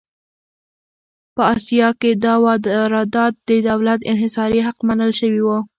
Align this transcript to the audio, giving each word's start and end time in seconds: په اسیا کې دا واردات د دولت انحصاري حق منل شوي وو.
په 1.35 1.41
اسیا 1.55 1.89
کې 1.99 2.11
دا 2.23 2.33
واردات 2.43 3.33
د 3.47 3.49
دولت 3.69 3.99
انحصاري 4.11 4.59
حق 4.67 4.77
منل 4.87 5.11
شوي 5.19 5.41
وو. 5.43 5.57